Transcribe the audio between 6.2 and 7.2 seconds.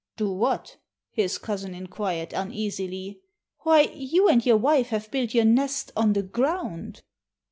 ground!"